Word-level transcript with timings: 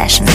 Session. 0.00 0.26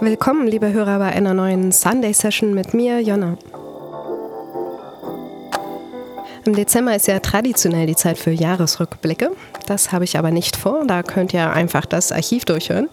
Willkommen, 0.00 0.48
liebe 0.48 0.70
Hörer, 0.70 0.98
bei 0.98 1.06
einer 1.06 1.32
neuen 1.32 1.72
Sunday 1.72 2.12
Session 2.12 2.52
mit 2.52 2.74
mir, 2.74 3.00
Jonna. 3.00 3.38
Im 6.44 6.54
Dezember 6.54 6.94
ist 6.94 7.06
ja 7.06 7.20
traditionell 7.20 7.86
die 7.86 7.96
Zeit 7.96 8.18
für 8.18 8.32
Jahresrückblicke. 8.32 9.30
Das 9.66 9.92
habe 9.92 10.04
ich 10.04 10.18
aber 10.18 10.30
nicht 10.30 10.56
vor, 10.56 10.84
da 10.86 11.02
könnt 11.02 11.32
ihr 11.32 11.50
einfach 11.52 11.86
das 11.86 12.12
Archiv 12.12 12.44
durchhören, 12.44 12.90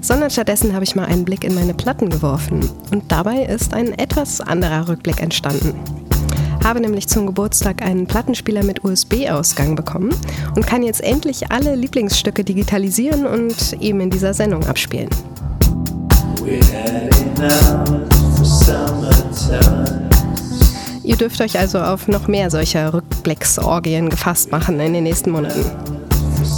sondern 0.00 0.30
stattdessen 0.30 0.72
habe 0.74 0.84
ich 0.84 0.94
mal 0.94 1.06
einen 1.06 1.24
Blick 1.24 1.42
in 1.42 1.54
meine 1.56 1.74
Platten 1.74 2.10
geworfen. 2.10 2.70
Und 2.92 3.10
dabei 3.10 3.42
ist 3.42 3.74
ein 3.74 3.98
etwas 3.98 4.40
anderer 4.40 4.86
Rückblick 4.86 5.20
entstanden. 5.20 5.99
Habe 6.62 6.80
nämlich 6.80 7.08
zum 7.08 7.26
Geburtstag 7.26 7.82
einen 7.82 8.06
Plattenspieler 8.06 8.62
mit 8.62 8.84
USB-Ausgang 8.84 9.74
bekommen 9.76 10.14
und 10.54 10.66
kann 10.66 10.82
jetzt 10.82 11.02
endlich 11.02 11.50
alle 11.50 11.74
Lieblingsstücke 11.74 12.44
digitalisieren 12.44 13.26
und 13.26 13.74
eben 13.80 14.00
in 14.00 14.10
dieser 14.10 14.34
Sendung 14.34 14.66
abspielen. 14.66 15.08
Ihr 21.02 21.16
dürft 21.16 21.40
euch 21.40 21.58
also 21.58 21.80
auf 21.80 22.08
noch 22.08 22.28
mehr 22.28 22.50
solcher 22.50 22.94
Rückblicksorgien 22.94 24.10
gefasst 24.10 24.52
machen 24.52 24.78
in 24.80 24.92
den 24.92 25.04
nächsten 25.04 25.30
Monaten. 25.30 25.64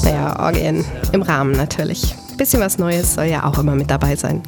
Naja, 0.04 0.38
Orgien 0.38 0.84
im 1.12 1.22
Rahmen 1.22 1.52
natürlich. 1.52 2.14
Bisschen 2.36 2.60
was 2.60 2.78
Neues 2.78 3.14
soll 3.14 3.26
ja 3.26 3.44
auch 3.44 3.58
immer 3.58 3.74
mit 3.74 3.90
dabei 3.90 4.16
sein. 4.16 4.42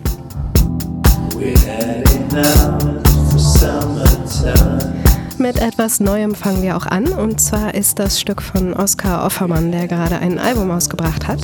Mit 5.38 5.60
etwas 5.60 6.00
Neuem 6.00 6.34
fangen 6.34 6.62
wir 6.62 6.76
auch 6.76 6.86
an 6.86 7.08
und 7.08 7.40
zwar 7.40 7.74
ist 7.74 7.98
das 7.98 8.20
Stück 8.20 8.40
von 8.40 8.72
Oskar 8.72 9.26
Offermann, 9.26 9.72
der 9.72 9.88
gerade 9.88 10.18
ein 10.18 10.38
Album 10.38 10.70
ausgebracht 10.70 11.26
hat. 11.26 11.40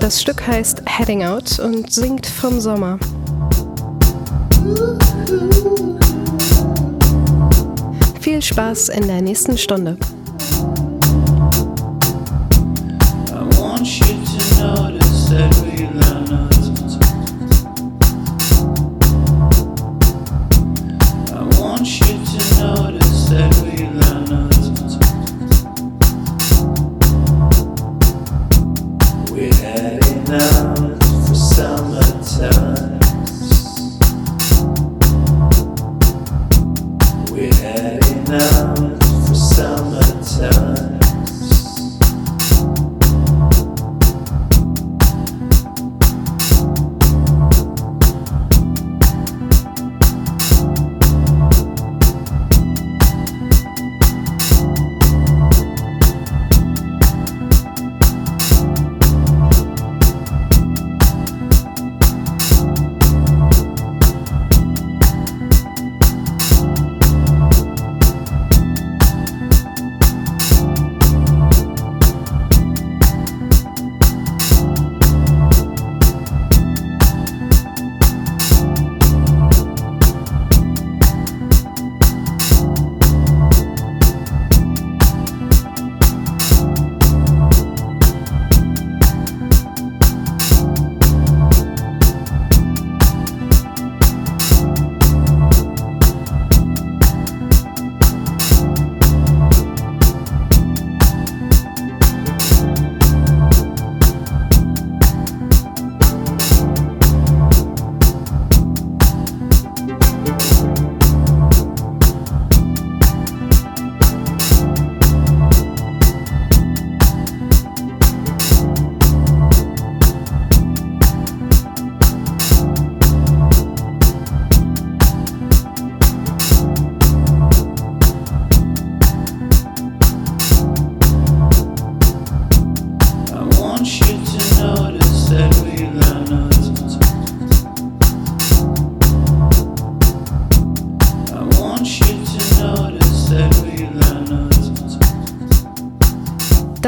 Das 0.00 0.20
Stück 0.20 0.46
heißt 0.46 0.82
Heading 0.86 1.24
Out 1.24 1.58
und 1.58 1.92
singt 1.92 2.26
vom 2.26 2.60
Sommer. 2.60 2.98
Viel 8.20 8.42
Spaß 8.42 8.88
in 8.90 9.06
der 9.06 9.22
nächsten 9.22 9.56
Stunde. 9.56 9.96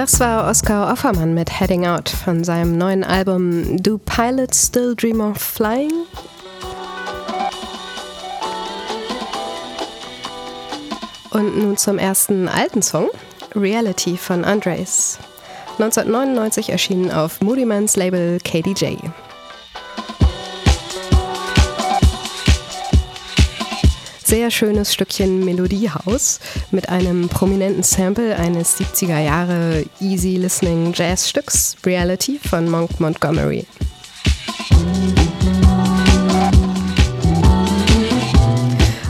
Das 0.03 0.19
war 0.19 0.51
Oskar 0.51 0.93
Offermann 0.93 1.33
mit 1.33 1.61
Heading 1.61 1.87
Out 1.87 2.09
von 2.09 2.43
seinem 2.43 2.77
neuen 2.77 3.05
Album 3.05 3.81
Do 3.81 3.99
Pilots 3.99 4.67
Still 4.67 4.97
Dream 4.97 5.21
of 5.21 5.37
Flying? 5.37 5.93
Und 11.31 11.57
nun 11.57 11.77
zum 11.77 11.99
ersten 11.99 12.49
alten 12.49 12.83
Song, 12.83 13.11
Reality 13.55 14.17
von 14.17 14.45
Andres. 14.45 15.21
1999 15.79 16.71
erschienen 16.71 17.13
auf 17.13 17.41
Moody 17.41 17.65
Mans 17.65 17.95
Label 17.95 18.41
KDJ. 18.41 18.97
Sehr 24.33 24.51
schönes 24.51 24.95
Stückchen 24.95 25.45
Melodiehaus 25.45 26.41
mit 26.71 26.89
einem 26.89 27.29
prominenten 27.29 27.83
Sample 27.83 28.35
eines 28.35 28.81
70er 28.81 29.21
Jahre 29.21 29.85
Easy 30.01 30.37
Listening 30.37 30.95
Jazzstücks 30.95 31.77
Reality 31.85 32.41
von 32.43 32.67
Monk 32.71 32.99
Montgomery. 32.99 33.67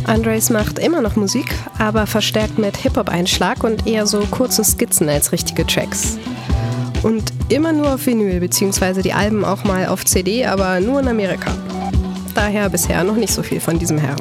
Andres 0.06 0.50
macht 0.50 0.80
immer 0.80 1.00
noch 1.00 1.14
Musik, 1.14 1.54
aber 1.78 2.08
verstärkt 2.08 2.58
mit 2.58 2.76
Hip-Hop-Einschlag 2.78 3.62
und 3.62 3.86
eher 3.86 4.08
so 4.08 4.26
kurze 4.28 4.64
Skizzen 4.64 5.08
als 5.08 5.30
richtige 5.30 5.64
Tracks. 5.64 6.18
Und 7.04 7.32
immer 7.48 7.72
nur 7.72 7.94
auf 7.94 8.06
Vinyl, 8.06 8.40
beziehungsweise 8.40 9.02
die 9.02 9.12
Alben 9.12 9.44
auch 9.44 9.62
mal 9.62 9.86
auf 9.86 10.04
CD, 10.04 10.46
aber 10.46 10.80
nur 10.80 10.98
in 10.98 11.06
Amerika. 11.06 11.54
Daher 12.34 12.68
bisher 12.68 13.04
noch 13.04 13.14
nicht 13.14 13.32
so 13.32 13.44
viel 13.44 13.60
von 13.60 13.78
diesem 13.78 13.98
Herrn. 13.98 14.18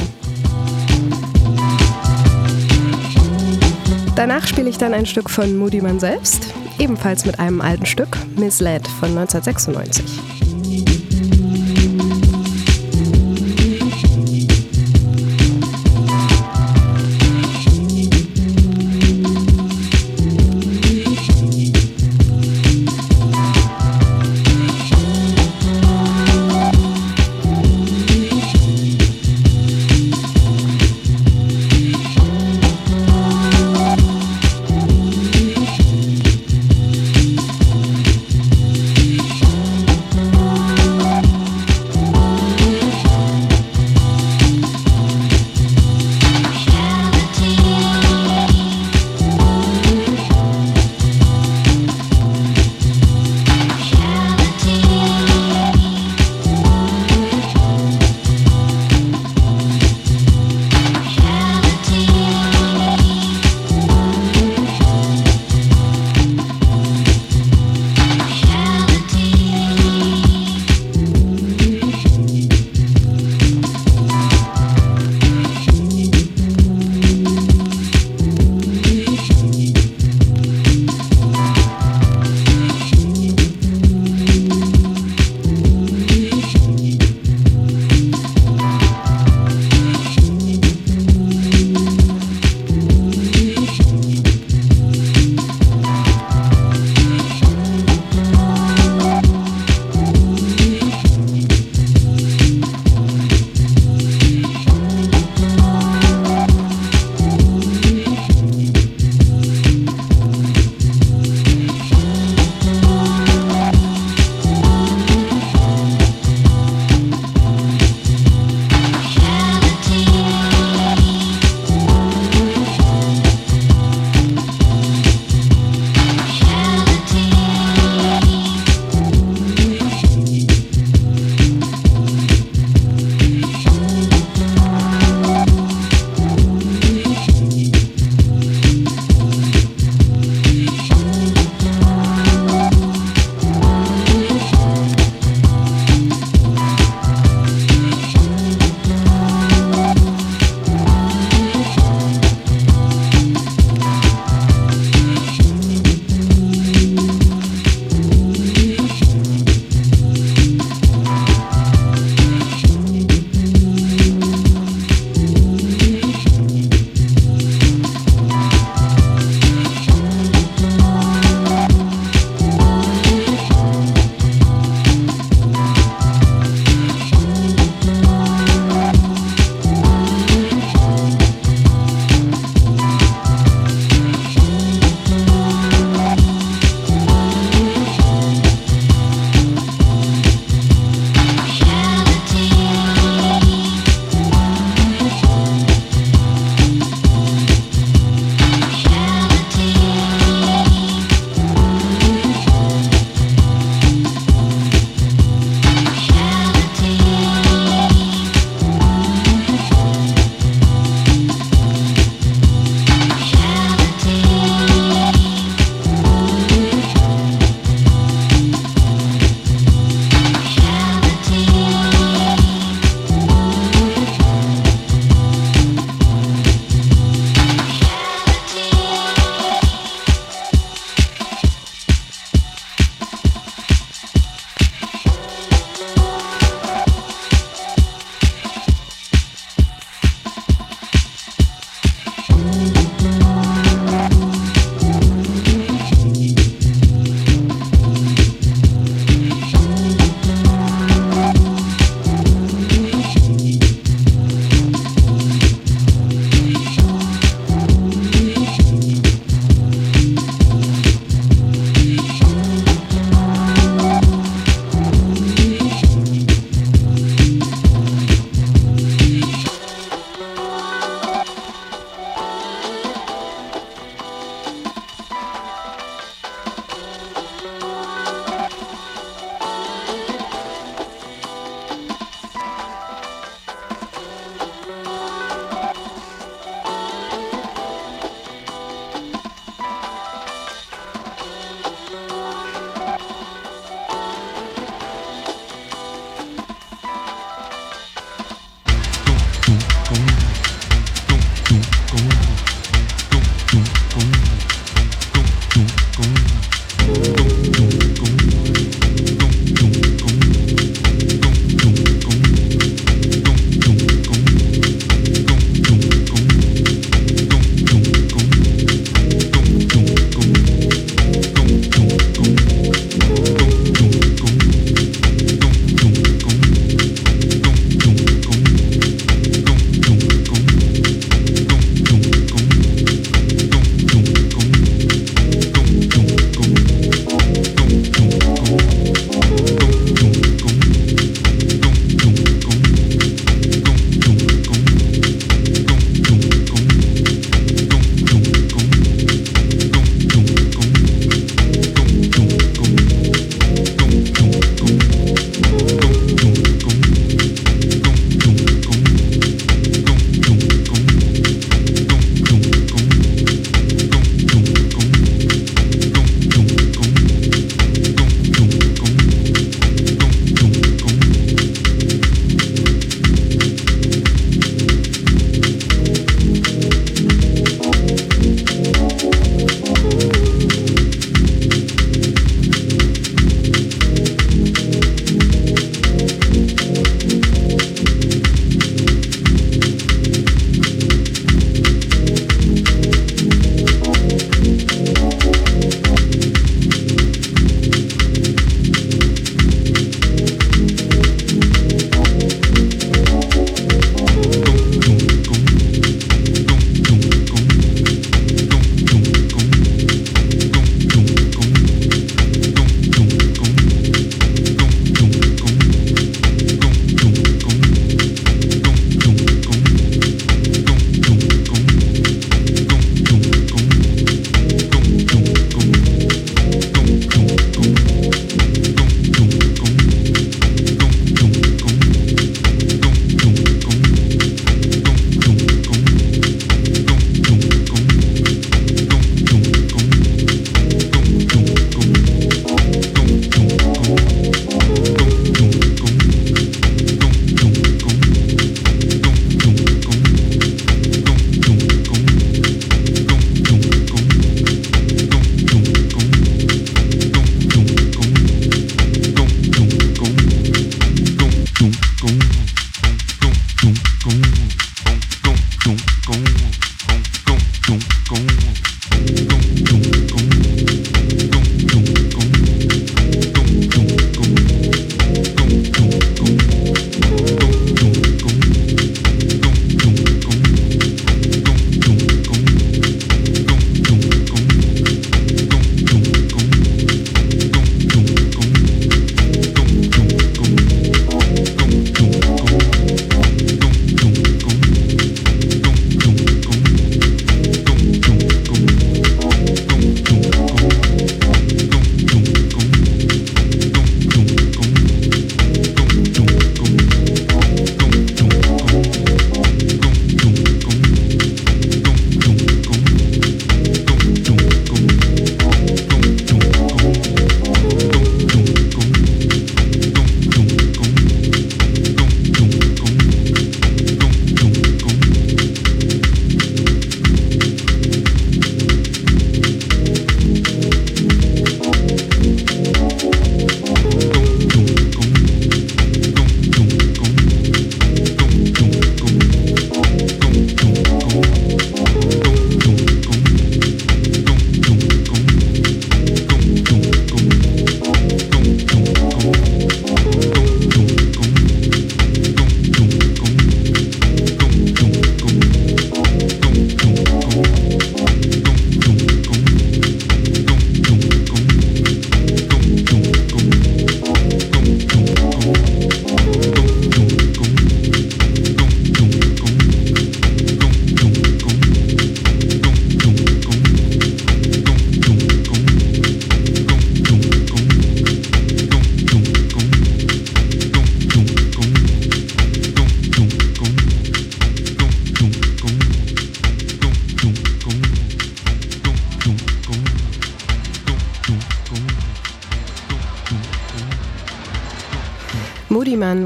Danach 4.16 4.46
spiele 4.46 4.70
ich 4.70 4.78
dann 4.78 4.94
ein 4.94 5.06
Stück 5.06 5.30
von 5.30 5.58
Moody 5.58 5.82
Man 5.82 6.00
selbst, 6.00 6.54
ebenfalls 6.80 7.26
mit 7.26 7.40
einem 7.40 7.62
alten 7.62 7.86
Stück, 7.86 8.18
Misled 8.36 8.86
von 8.88 9.10
1996. 9.10 10.41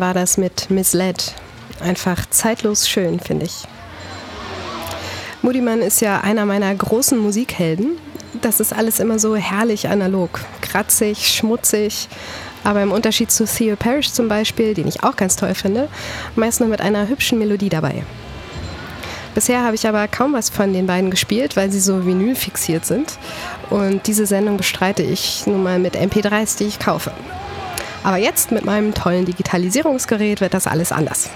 war 0.06 0.14
das 0.14 0.38
mit 0.38 0.70
Misled. 0.70 1.34
Einfach 1.80 2.30
zeitlos 2.30 2.88
schön, 2.88 3.20
finde 3.20 3.48
ich. 3.48 3.64
Moodyman 5.42 5.82
ist 5.82 6.00
ja 6.00 6.22
einer 6.22 6.46
meiner 6.46 6.76
großen 6.76 7.18
Musikhelden. 7.18 7.98
Das 8.40 8.60
ist 8.60 8.72
alles 8.72 9.00
immer 9.00 9.18
so 9.18 9.36
herrlich 9.36 9.90
analog, 9.90 10.42
kratzig, 10.62 11.28
schmutzig, 11.28 12.08
aber 12.64 12.84
im 12.84 12.92
Unterschied 12.92 13.32
zu 13.32 13.46
Theo 13.46 13.76
Parrish 13.76 14.12
zum 14.12 14.28
Beispiel, 14.28 14.76
den 14.76 14.88
ich 14.88 15.02
auch 15.02 15.16
ganz 15.16 15.38
toll 15.38 15.56
finde, 15.56 15.88
meist 16.36 16.60
nur 16.60 16.70
mit 16.70 16.82
einer 16.82 17.08
hübschen 17.08 17.40
Melodie 17.40 17.70
dabei. 17.70 18.04
Bisher 19.34 19.64
habe 19.64 19.74
ich 19.74 19.88
aber 19.88 20.08
kaum 20.08 20.34
was 20.34 20.52
von 20.52 20.72
den 20.72 20.86
beiden 20.86 21.10
gespielt, 21.10 21.56
weil 21.56 21.72
sie 21.72 21.80
so 21.80 22.06
Vinyl 22.06 22.36
fixiert 22.36 22.86
sind. 22.86 23.18
Und 23.72 24.06
diese 24.06 24.28
Sendung 24.28 24.58
bestreite 24.58 25.02
ich 25.02 25.48
nun 25.48 25.64
mal 25.64 25.80
mit 25.80 25.98
MP3s, 25.98 26.60
die 26.60 26.66
ich 26.66 26.78
kaufe. 26.78 27.12
Aber 28.06 28.18
jetzt 28.18 28.52
mit 28.52 28.66
meinem 28.66 28.94
tollen 28.94 29.26
Digitalisierungsgerät 29.26 30.40
wird 30.40 30.54
das 30.54 30.68
alles 30.68 30.92
anders. 30.92 31.32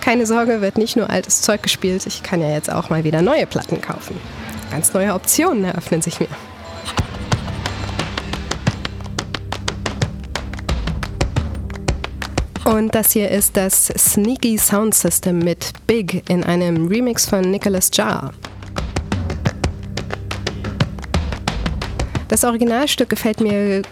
Keine 0.00 0.24
Sorge, 0.24 0.60
wird 0.60 0.78
nicht 0.78 0.94
nur 0.94 1.10
altes 1.10 1.42
Zeug 1.42 1.64
gespielt, 1.64 2.06
ich 2.06 2.22
kann 2.22 2.40
ja 2.40 2.48
jetzt 2.50 2.70
auch 2.70 2.90
mal 2.90 3.02
wieder 3.02 3.22
neue 3.22 3.46
Platten 3.46 3.80
kaufen. 3.80 4.16
Ganz 4.70 4.94
neue 4.94 5.12
Optionen 5.12 5.64
eröffnen 5.64 6.00
sich 6.00 6.20
mir. 6.20 6.28
Und 12.64 12.94
das 12.94 13.10
hier 13.10 13.28
ist 13.28 13.56
das 13.56 13.86
Sneaky 13.98 14.56
Sound 14.58 14.94
System 14.94 15.40
mit 15.40 15.72
Big 15.88 16.22
in 16.30 16.44
einem 16.44 16.86
Remix 16.86 17.26
von 17.26 17.40
Nicholas 17.40 17.90
Jar. 17.92 18.32
Das 22.28 22.44
Originalstück 22.44 23.08
gefällt 23.08 23.40
mir 23.40 23.82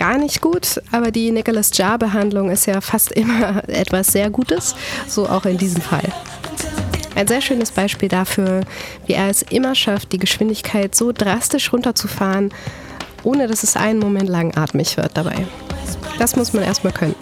gar 0.00 0.16
nicht 0.16 0.40
gut, 0.40 0.80
aber 0.92 1.10
die 1.10 1.30
Nicholas 1.30 1.76
Jar-Behandlung 1.76 2.50
ist 2.50 2.64
ja 2.64 2.80
fast 2.80 3.12
immer 3.12 3.62
etwas 3.68 4.06
sehr 4.06 4.30
Gutes, 4.30 4.74
so 5.06 5.28
auch 5.28 5.44
in 5.44 5.58
diesem 5.58 5.82
Fall. 5.82 6.08
Ein 7.14 7.28
sehr 7.28 7.42
schönes 7.42 7.70
Beispiel 7.70 8.08
dafür, 8.08 8.62
wie 9.06 9.12
er 9.12 9.28
es 9.28 9.42
immer 9.42 9.74
schafft, 9.74 10.12
die 10.12 10.18
Geschwindigkeit 10.18 10.94
so 10.94 11.12
drastisch 11.12 11.70
runterzufahren, 11.70 12.50
ohne 13.24 13.46
dass 13.46 13.62
es 13.62 13.76
einen 13.76 13.98
Moment 13.98 14.30
lang 14.30 14.56
atmig 14.56 14.96
wird 14.96 15.18
dabei. 15.18 15.46
Das 16.18 16.34
muss 16.34 16.54
man 16.54 16.64
erstmal 16.64 16.94
können. 16.94 17.14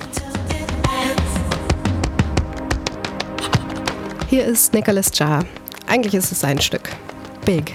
Hier 4.30 4.44
ist 4.44 4.72
Nicholas 4.72 5.10
Jar. 5.18 5.44
Eigentlich 5.88 6.14
ist 6.14 6.30
es 6.30 6.38
sein 6.38 6.60
Stück. 6.60 6.90
Big. 7.44 7.74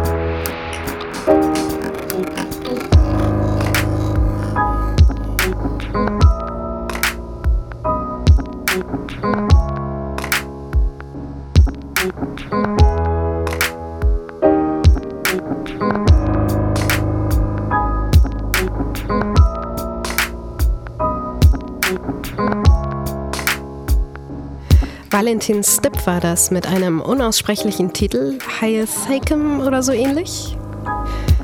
Valentin 25.31 25.63
Stipp 25.63 26.05
war 26.05 26.19
das 26.19 26.51
mit 26.51 26.67
einem 26.67 26.99
unaussprechlichen 26.99 27.93
Titel, 27.93 28.37
Hyathakum 28.59 29.61
oder 29.61 29.81
so 29.81 29.93
ähnlich. 29.93 30.57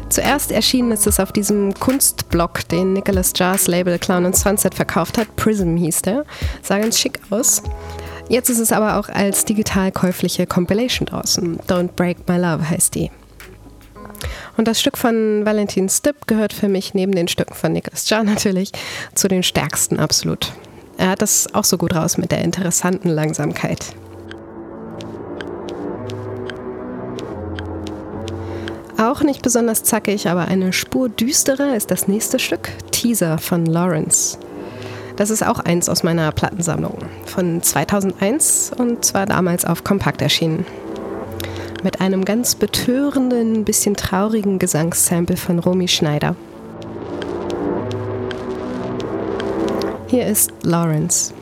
Zuerst 0.10 0.52
erschienen 0.52 0.91
ist 0.91 1.08
es 1.08 1.21
auf 1.21 1.32
diesem 1.32 1.73
Kunstblock, 1.73 2.67
den 2.67 2.91
Nicholas 2.91 3.32
Jars 3.34 3.67
Label 3.67 3.97
Clown 3.97 4.26
and 4.26 4.36
Sunset 4.36 4.76
verkauft 4.76 5.17
hat. 5.17 5.34
Prism 5.38 5.78
hieß 5.78 6.02
der. 6.02 6.26
Sah 6.62 6.80
ganz 6.80 7.00
schick 7.00 7.21
aus. 7.30 7.63
Jetzt 8.28 8.50
ist 8.50 8.60
es 8.60 8.73
aber 8.73 8.97
auch 8.97 9.08
als 9.08 9.45
digital 9.45 9.93
käufliche 9.93 10.45
Compilation 10.47 11.06
draußen. 11.06 11.58
Don't 11.69 11.93
Break 11.95 12.28
My 12.28 12.36
Love 12.36 12.69
heißt 12.69 12.93
die. 12.93 13.10
Und 14.58 14.67
das 14.67 14.82
Stück 14.82 14.97
von 14.97 15.45
Valentin 15.45 15.88
Stipp 15.88 16.28
gehört 16.28 16.52
für 16.52 16.67
mich 16.67 16.93
neben 16.93 17.13
den 17.13 17.30
Stücken 17.30 17.54
von 17.54 17.71
Nicholas 17.71 18.10
Jar 18.10 18.26
natürlich 18.26 18.73
zu 19.15 19.30
den 19.30 19.43
stärksten 19.43 19.97
absolut. 19.97 20.52
Er 20.98 21.10
hat 21.10 21.22
das 21.22 21.54
auch 21.54 21.64
so 21.64 21.78
gut 21.78 21.96
raus 21.96 22.18
mit 22.18 22.32
der 22.32 22.44
interessanten 22.44 23.10
Langsamkeit. 23.10 23.96
Auch 28.98 29.22
nicht 29.22 29.44
besonders 29.44 29.84
zackig, 29.84 30.28
aber 30.28 30.48
eine 30.48 30.74
Spur 30.74 31.08
düsterer 31.08 31.76
ist 31.76 31.92
das 31.92 32.08
nächste 32.08 32.40
Stück, 32.40 32.72
Teaser 32.92 33.38
von 33.38 33.68
Lawrence. 33.68 34.40
Das 35.18 35.30
ist 35.30 35.46
auch 35.46 35.60
eins 35.60 35.88
aus 35.88 36.02
meiner 36.02 36.32
Plattensammlung 36.32 36.98
von 37.26 37.62
2001 37.62 38.72
und 38.76 39.06
zwar 39.06 39.28
damals 39.28 39.66
auf 39.66 39.84
Kompakt 39.84 40.24
erschienen. 40.24 40.66
Mit 41.84 42.02
einem 42.02 42.26
ganz 42.26 42.56
betörenden, 42.56 43.66
bisschen 43.66 43.96
traurigen 43.96 44.58
Gesangssample 44.58 45.38
von 45.38 45.60
Romy 45.60 45.88
Schneider. 45.88 46.36
Hier 50.10 50.26
ist 50.26 50.54
Lawrence. 50.63 51.34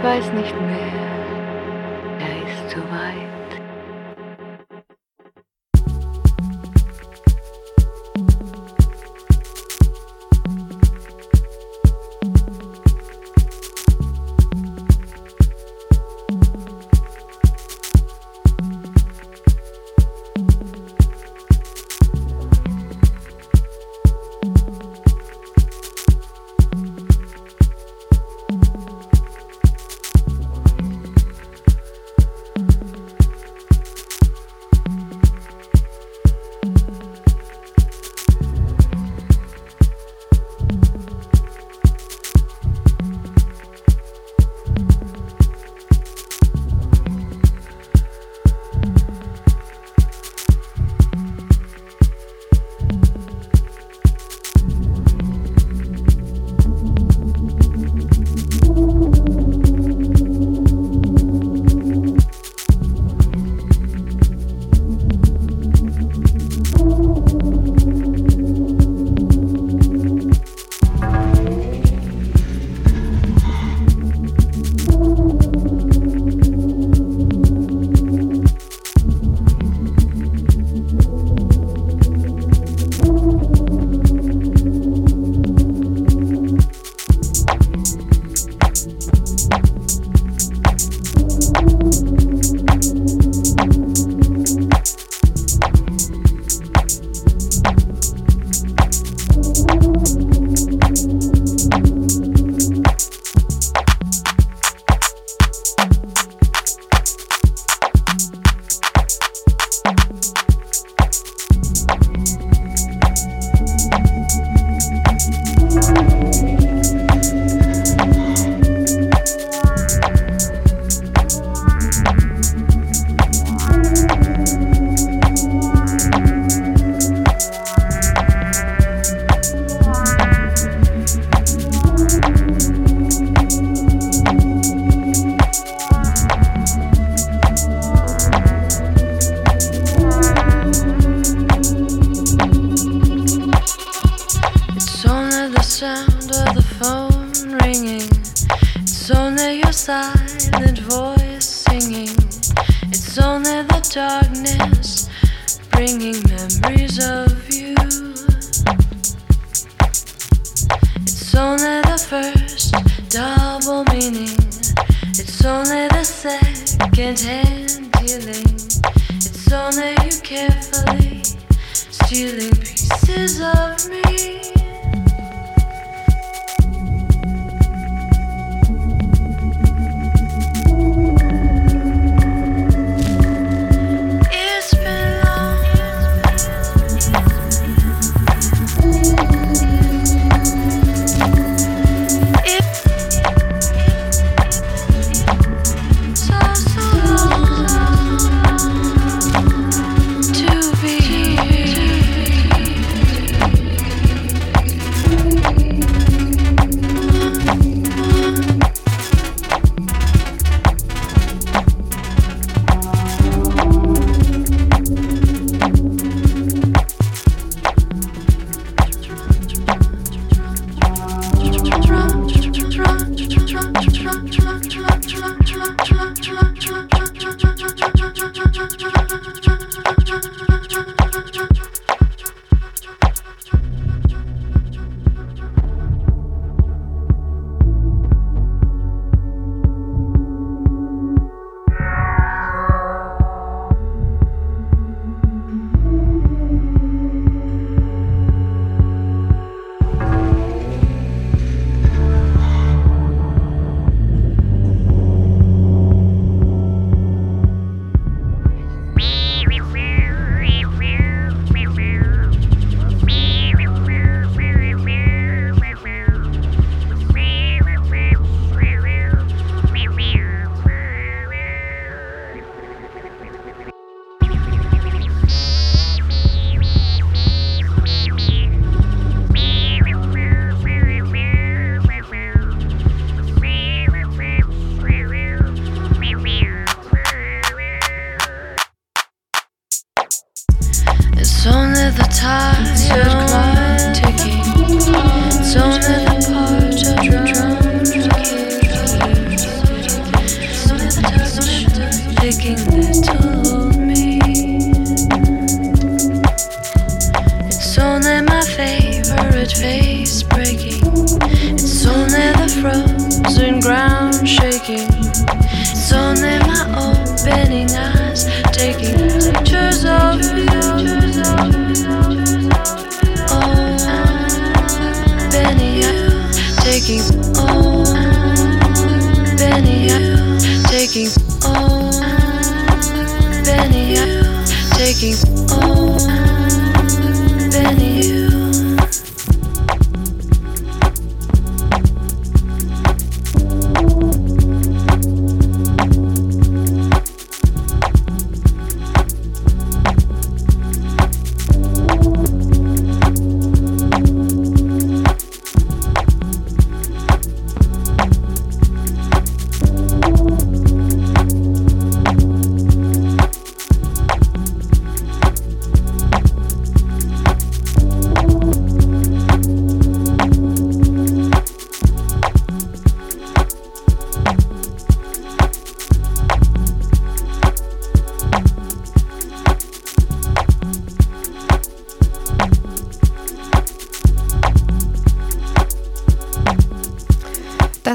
Ich 0.00 0.06
weiß 0.06 0.32
nicht 0.32 0.58
mehr, 0.62 0.99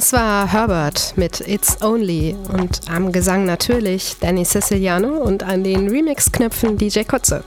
Das 0.05 0.13
war 0.13 0.51
Herbert 0.51 1.13
mit 1.15 1.39
It's 1.47 1.81
Only 1.81 2.35
und 2.53 2.81
am 2.87 3.11
Gesang 3.11 3.43
natürlich 3.43 4.17
Danny 4.19 4.45
Siciliano 4.45 5.17
und 5.17 5.41
an 5.41 5.63
den 5.63 5.89
Remix-Knöpfen 5.89 6.77
DJ 6.77 7.05
Kotze. 7.05 7.43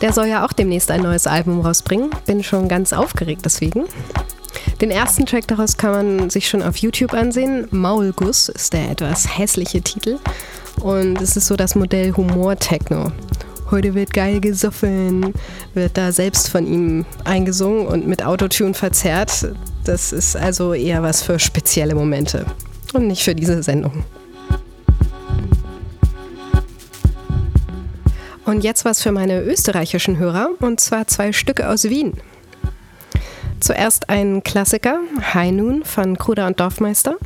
Der 0.00 0.14
soll 0.14 0.28
ja 0.28 0.46
auch 0.46 0.54
demnächst 0.54 0.90
ein 0.90 1.02
neues 1.02 1.26
Album 1.26 1.60
rausbringen. 1.60 2.08
Bin 2.24 2.42
schon 2.42 2.66
ganz 2.66 2.94
aufgeregt 2.94 3.42
deswegen. 3.44 3.84
Den 4.80 4.90
ersten 4.90 5.26
Track 5.26 5.48
daraus 5.48 5.76
kann 5.76 5.90
man 5.90 6.30
sich 6.30 6.48
schon 6.48 6.62
auf 6.62 6.78
YouTube 6.78 7.12
ansehen. 7.12 7.68
Maulguss 7.70 8.48
ist 8.48 8.72
der 8.72 8.90
etwas 8.90 9.36
hässliche 9.36 9.82
Titel. 9.82 10.18
Und 10.80 11.20
es 11.20 11.36
ist 11.36 11.46
so 11.46 11.56
das 11.56 11.74
Modell 11.74 12.14
Humor-Techno. 12.16 13.12
Heute 13.70 13.94
wird 13.94 14.14
geil 14.14 14.40
gesoffen, 14.40 15.34
wird 15.74 15.98
da 15.98 16.10
selbst 16.10 16.48
von 16.48 16.66
ihm 16.66 17.04
eingesungen 17.24 17.86
und 17.86 18.06
mit 18.06 18.24
Autotune 18.24 18.72
verzerrt. 18.72 19.52
Das 19.84 20.12
ist 20.12 20.36
also 20.36 20.74
eher 20.74 21.02
was 21.02 21.22
für 21.22 21.38
spezielle 21.38 21.94
Momente 21.94 22.46
und 22.92 23.08
nicht 23.08 23.24
für 23.24 23.34
diese 23.34 23.62
Sendung. 23.62 24.04
Und 28.44 28.64
jetzt 28.64 28.84
was 28.84 29.02
für 29.02 29.12
meine 29.12 29.40
österreichischen 29.42 30.18
Hörer, 30.18 30.50
und 30.60 30.80
zwar 30.80 31.06
zwei 31.06 31.32
Stücke 31.32 31.68
aus 31.68 31.84
Wien. 31.84 32.14
Zuerst 33.60 34.08
ein 34.08 34.42
Klassiker, 34.42 34.98
High 35.34 35.52
Noon 35.52 35.84
von 35.84 36.18
Kruder 36.18 36.48
und 36.48 36.58
Dorfmeister, 36.58 37.16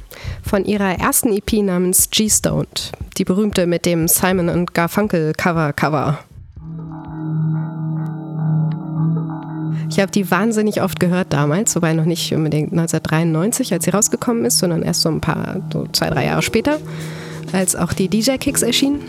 von 0.42 0.66
ihrer 0.66 0.98
ersten 0.98 1.32
EP 1.32 1.62
namens 1.62 2.11
G-Stoned, 2.11 2.92
die 3.16 3.24
berühmte 3.24 3.66
mit 3.66 3.86
dem 3.86 4.07
Simon 4.07 4.66
Garfunkel 4.66 5.32
Cover 5.32 5.72
Cover. 5.72 6.18
Ich 9.89 10.01
habe 10.01 10.11
die 10.11 10.31
wahnsinnig 10.31 10.83
oft 10.83 11.01
gehört 11.01 11.33
damals, 11.33 11.74
wobei 11.77 11.93
noch 11.93 12.05
nicht 12.05 12.33
unbedingt 12.35 12.72
1993, 12.72 13.72
als 13.72 13.85
sie 13.85 13.91
rausgekommen 13.91 14.45
ist, 14.45 14.59
sondern 14.59 14.83
erst 14.83 15.03
so 15.03 15.09
ein 15.09 15.20
paar, 15.20 15.61
so 15.72 15.87
zwei, 15.93 16.11
drei 16.11 16.27
Jahre 16.27 16.43
später, 16.43 16.79
als 17.53 17.77
auch 17.77 17.93
die 17.93 18.09
DJ-Kicks 18.09 18.62
erschienen. 18.62 19.01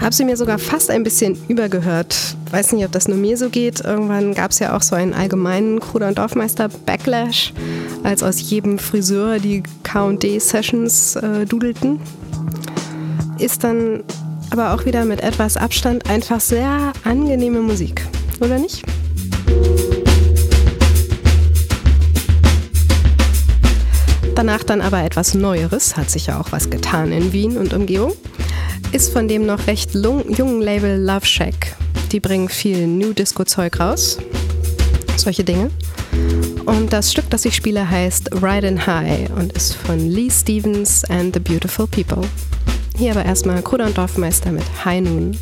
Habe 0.00 0.14
sie 0.14 0.24
mir 0.24 0.36
sogar 0.36 0.58
fast 0.58 0.90
ein 0.90 1.02
bisschen 1.02 1.38
übergehört. 1.48 2.36
Weiß 2.50 2.72
nicht, 2.72 2.84
ob 2.84 2.92
das 2.92 3.08
nur 3.08 3.16
mir 3.16 3.36
so 3.36 3.48
geht. 3.48 3.80
Irgendwann 3.80 4.34
gab 4.34 4.50
es 4.50 4.58
ja 4.58 4.76
auch 4.76 4.82
so 4.82 4.94
einen 4.96 5.14
allgemeinen 5.14 5.80
Kruder- 5.80 6.08
und 6.08 6.18
Dorfmeister-Backlash, 6.18 7.52
als 8.02 8.22
aus 8.22 8.50
jedem 8.50 8.78
Friseur 8.78 9.38
die 9.38 9.62
KD-Sessions 9.82 11.16
äh, 11.16 11.46
dudelten. 11.46 12.00
Ist 13.38 13.64
dann 13.64 14.02
aber 14.50 14.74
auch 14.74 14.84
wieder 14.84 15.04
mit 15.04 15.20
etwas 15.22 15.56
Abstand 15.56 16.08
einfach 16.08 16.40
sehr 16.40 16.92
angenehme 17.04 17.60
Musik, 17.60 18.06
oder 18.40 18.58
nicht? 18.58 18.84
Danach 24.34 24.64
dann 24.64 24.80
aber 24.80 25.02
etwas 25.04 25.34
Neueres, 25.34 25.96
hat 25.96 26.10
sich 26.10 26.26
ja 26.26 26.40
auch 26.40 26.52
was 26.52 26.68
getan 26.70 27.12
in 27.12 27.32
Wien 27.32 27.56
und 27.56 27.72
Umgebung 27.72 28.12
ist 28.94 29.12
von 29.12 29.26
dem 29.26 29.44
noch 29.44 29.66
recht 29.66 29.92
jungen 29.92 30.62
Label 30.62 31.02
Love 31.02 31.26
Shack. 31.26 31.74
Die 32.12 32.20
bringen 32.20 32.48
viel 32.48 32.86
New 32.86 33.12
Disco-Zeug 33.12 33.80
raus. 33.80 34.18
Solche 35.16 35.42
Dinge. 35.42 35.70
Und 36.64 36.92
das 36.92 37.10
Stück, 37.10 37.28
das 37.28 37.44
ich 37.44 37.56
spiele, 37.56 37.90
heißt 37.90 38.30
Ride 38.36 38.68
and 38.68 38.86
High 38.86 39.30
und 39.30 39.52
ist 39.52 39.74
von 39.74 39.98
Lee 39.98 40.30
Stevens 40.30 41.04
and 41.06 41.34
the 41.34 41.40
Beautiful 41.40 41.88
People. 41.88 42.22
Hier 42.96 43.10
aber 43.10 43.24
erstmal 43.24 43.60
Kruder 43.62 43.86
und 43.86 43.98
Dorfmeister 43.98 44.52
mit 44.52 44.64
High 44.84 45.02
Noon. 45.02 45.36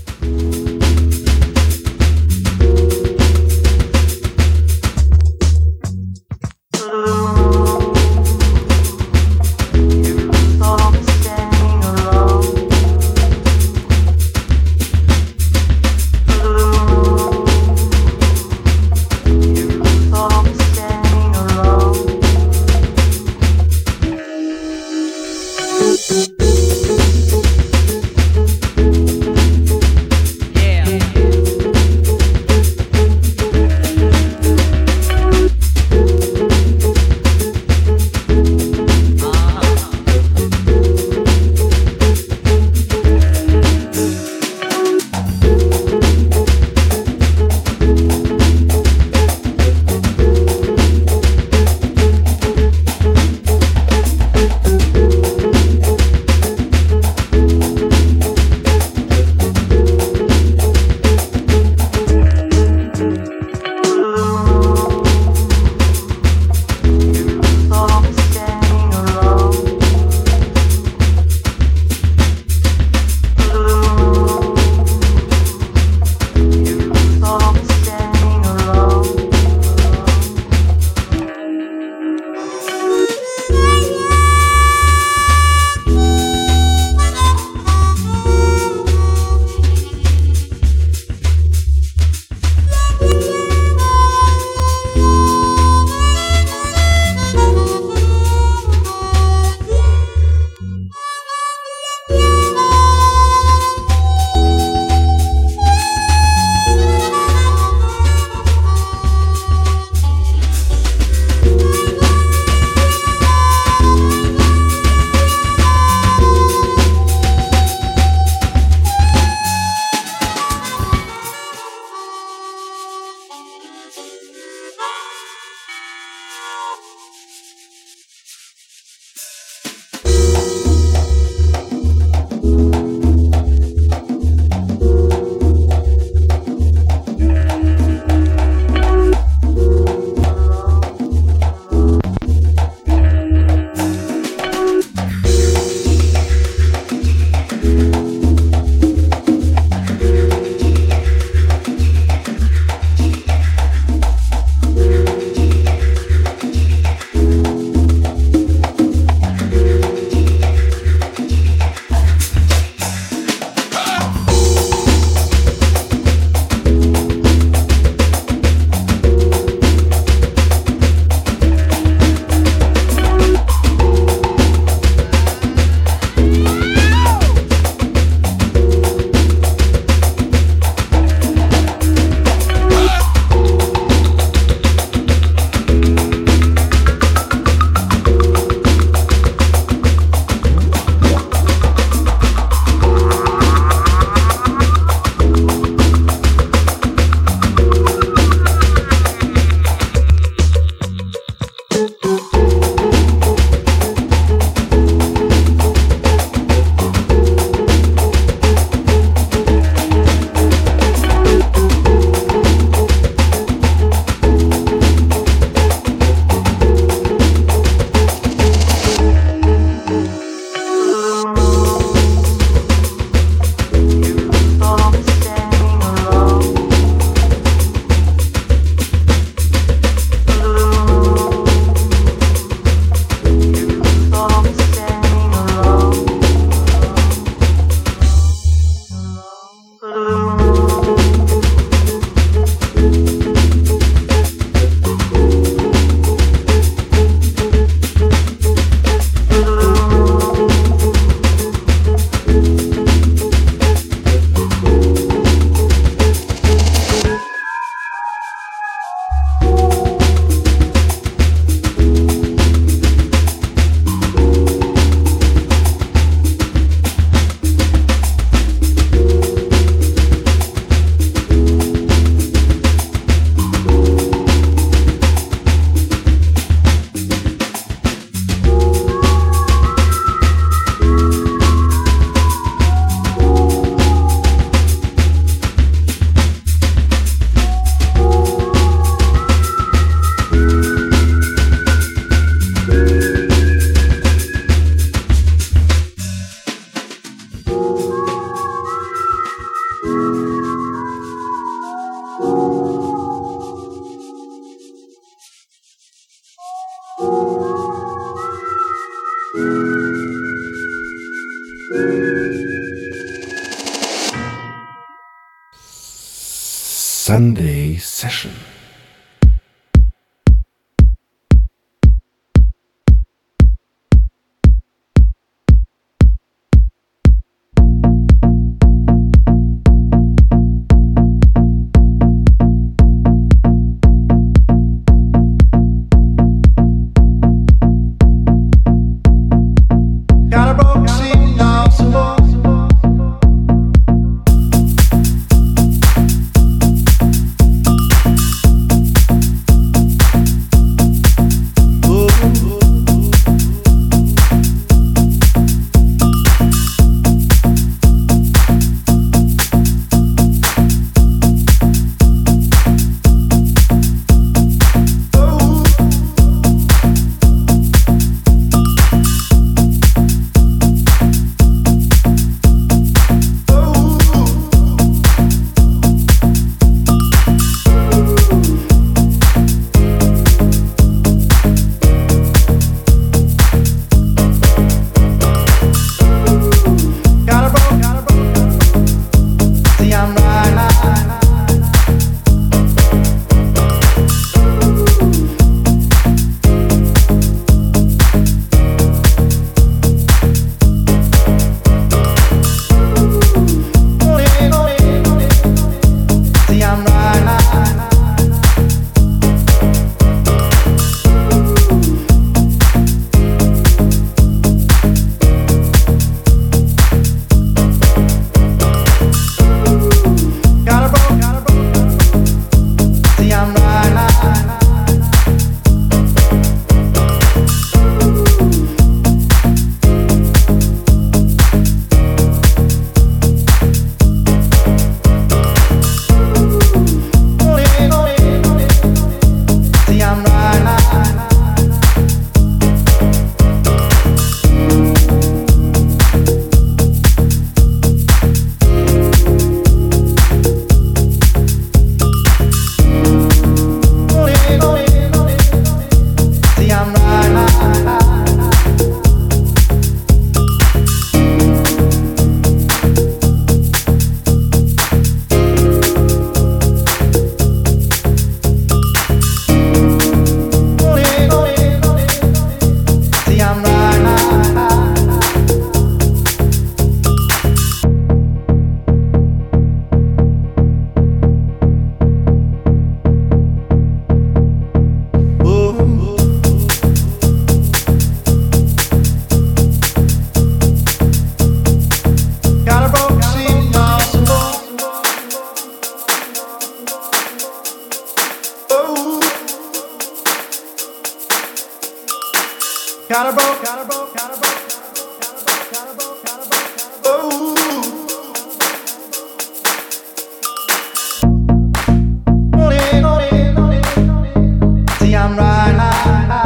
I'm 515.22 515.38
right. 515.38 516.41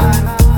high. 0.00 0.49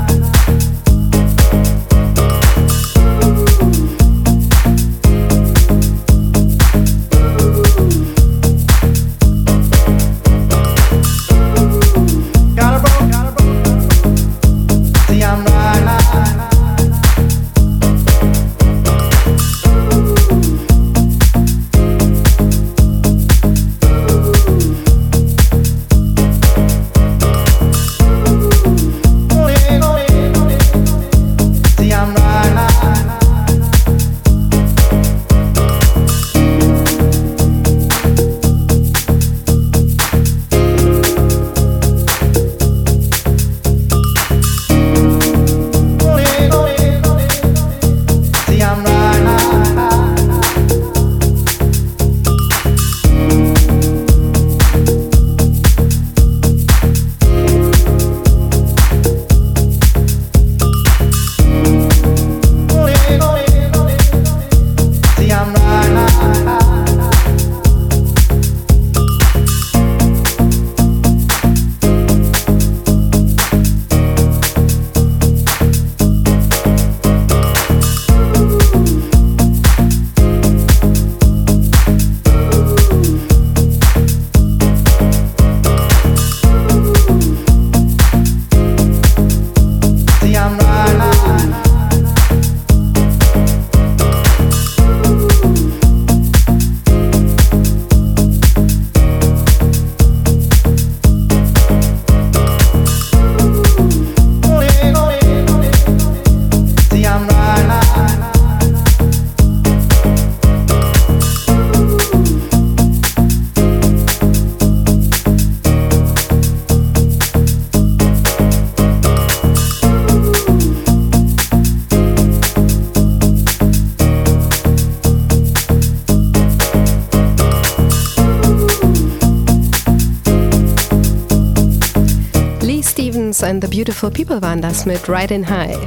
Stevens 133.43 133.55
and 133.55 133.63
the 133.63 133.67
Beautiful 133.67 134.09
People 134.09 134.41
waren 134.41 134.61
das 134.61 134.85
mit 134.85 135.09
Riding 135.09 135.47
High. 135.49 135.77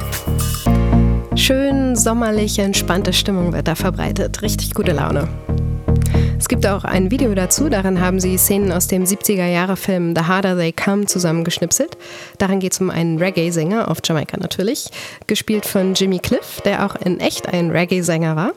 Schön 1.35 1.95
sommerlich 1.95 2.59
entspannte 2.59 3.13
Stimmung 3.13 3.51
wird 3.51 3.67
da 3.67 3.73
verbreitet. 3.73 4.41
Richtig 4.43 4.73
gute 4.75 4.91
Laune. 4.91 5.27
Es 6.37 6.47
gibt 6.47 6.67
auch 6.67 6.83
ein 6.83 7.09
Video 7.09 7.33
dazu, 7.33 7.67
darin 7.69 7.99
haben 7.99 8.19
sie 8.19 8.37
Szenen 8.37 8.71
aus 8.71 8.87
dem 8.87 9.05
70er-Jahre-Film 9.05 10.13
The 10.15 10.23
Harder 10.23 10.55
They 10.55 10.71
Come 10.71 11.07
zusammengeschnipselt. 11.07 11.97
Darin 12.37 12.59
geht 12.59 12.73
es 12.73 12.79
um 12.79 12.91
einen 12.91 13.17
Reggae-Sänger, 13.17 13.89
auf 13.89 13.99
Jamaika 14.03 14.37
natürlich, 14.37 14.89
gespielt 15.25 15.65
von 15.65 15.95
Jimmy 15.95 16.19
Cliff, 16.19 16.61
der 16.63 16.85
auch 16.85 16.95
in 16.95 17.19
echt 17.19 17.51
ein 17.51 17.71
Reggae-Sänger 17.71 18.35
war. 18.35 18.53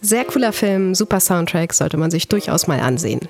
Sehr 0.00 0.24
cooler 0.24 0.52
Film, 0.52 0.94
super 0.94 1.20
Soundtrack, 1.20 1.72
sollte 1.72 1.96
man 1.96 2.10
sich 2.10 2.26
durchaus 2.26 2.66
mal 2.66 2.80
ansehen. 2.80 3.20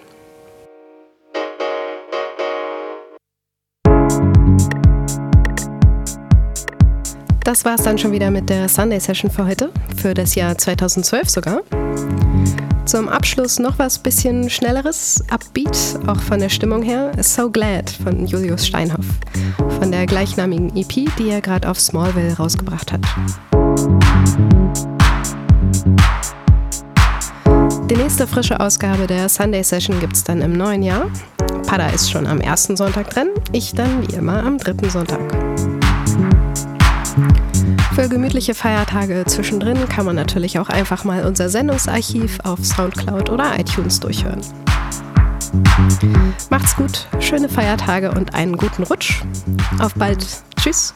Das 7.45 7.63
war 7.67 7.75
es 7.75 7.83
dann 7.83 7.99
schon 7.99 8.11
wieder 8.11 8.31
mit 8.31 8.49
der 8.49 8.71
Sunday 8.71 8.99
Session 8.99 9.31
für 9.31 9.45
heute, 9.47 9.71
für 9.99 10.15
das 10.15 10.35
Jahr 10.35 10.57
2012 10.57 11.29
sogar. 11.29 11.61
Zum 12.87 13.11
Abschluss 13.11 13.59
noch 13.59 13.79
was 13.79 13.99
bisschen 13.99 14.49
schnelleres, 14.49 15.23
Upbeat, 15.31 15.77
auch 16.07 16.21
von 16.21 16.41
der 16.41 16.49
Stimmung 16.49 16.83
her. 16.83 17.13
So 17.21 17.51
Glad 17.51 17.91
von 17.91 18.27
Julius 18.27 18.67
Steinhoff, 18.67 19.05
von 19.79 19.93
der 19.93 20.07
gleichnamigen 20.07 20.75
EP, 20.75 21.15
die 21.19 21.29
er 21.29 21.43
gerade 21.43 21.69
auf 21.69 21.79
Smallville 21.79 22.35
rausgebracht 22.35 22.93
hat. 22.93 23.03
Die 27.91 27.97
nächste 27.97 28.27
frische 28.27 28.59
Ausgabe 28.59 29.07
der 29.07 29.29
Sunday 29.29 29.63
Session 29.63 30.01
gibt 30.01 30.17
es 30.17 30.25
dann 30.25 30.41
im 30.41 30.55
neuen 30.55 30.83
Jahr. 30.83 31.11
Pada 31.67 31.89
ist 31.89 32.11
schon 32.11 32.27
am 32.27 32.41
ersten 32.41 32.75
Sonntag 32.75 33.11
drin, 33.11 33.29
ich 33.53 33.75
dann 33.75 34.09
wie 34.09 34.15
immer 34.15 34.43
am 34.43 34.57
dritten 34.57 34.89
Sonntag. 34.89 35.21
Für 37.95 38.09
gemütliche 38.09 38.55
Feiertage 38.55 39.25
zwischendrin 39.25 39.89
kann 39.89 40.05
man 40.05 40.17
natürlich 40.17 40.59
auch 40.59 40.69
einfach 40.69 41.05
mal 41.05 41.25
unser 41.25 41.49
Sendungsarchiv 41.49 42.41
auf 42.43 42.59
Soundcloud 42.65 43.31
oder 43.31 43.57
iTunes 43.57 44.01
durchhören. 44.01 44.41
Macht's 46.51 46.75
gut, 46.75 47.07
schöne 47.21 47.49
Feiertage 47.49 48.11
und 48.11 48.35
einen 48.35 48.57
guten 48.57 48.83
Rutsch. 48.83 49.23
Auf 49.79 49.95
bald. 49.95 50.27
Tschüss. 50.57 50.93